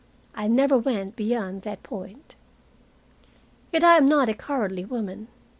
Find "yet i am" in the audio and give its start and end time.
3.71-4.07